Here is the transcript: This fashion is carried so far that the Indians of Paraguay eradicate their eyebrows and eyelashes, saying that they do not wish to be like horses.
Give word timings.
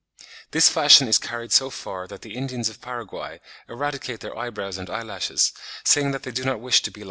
This 0.49 0.67
fashion 0.67 1.07
is 1.07 1.19
carried 1.19 1.51
so 1.51 1.69
far 1.69 2.07
that 2.07 2.23
the 2.23 2.33
Indians 2.33 2.69
of 2.69 2.81
Paraguay 2.81 3.39
eradicate 3.69 4.21
their 4.21 4.35
eyebrows 4.35 4.79
and 4.79 4.89
eyelashes, 4.89 5.51
saying 5.83 6.09
that 6.09 6.23
they 6.23 6.31
do 6.31 6.43
not 6.43 6.59
wish 6.59 6.81
to 6.81 6.89
be 6.89 6.91
like 6.91 6.95
horses. 6.95 6.99